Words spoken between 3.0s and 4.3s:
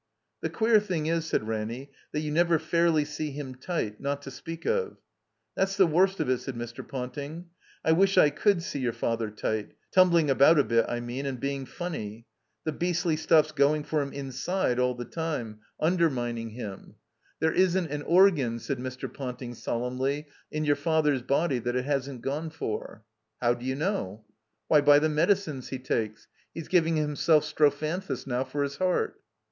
see him tight. Not